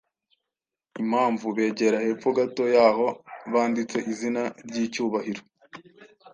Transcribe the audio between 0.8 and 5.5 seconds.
Impamvu: Begera hepfo gato y’aho banditse izina ry’icyubahiro